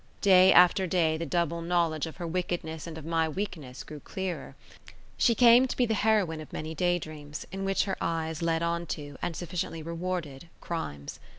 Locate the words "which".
7.65-7.83